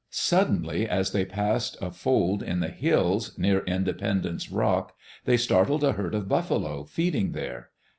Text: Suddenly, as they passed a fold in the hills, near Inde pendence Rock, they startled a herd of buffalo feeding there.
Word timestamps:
Suddenly, 0.09 0.89
as 0.89 1.11
they 1.11 1.25
passed 1.25 1.77
a 1.79 1.91
fold 1.91 2.41
in 2.41 2.59
the 2.59 2.69
hills, 2.69 3.37
near 3.37 3.59
Inde 3.65 3.95
pendence 3.99 4.49
Rock, 4.51 4.95
they 5.25 5.37
startled 5.37 5.83
a 5.83 5.91
herd 5.91 6.15
of 6.15 6.27
buffalo 6.27 6.85
feeding 6.85 7.33
there. 7.33 7.69